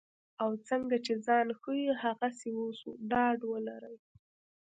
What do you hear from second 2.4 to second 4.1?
اوسو ډاډ ولرئ.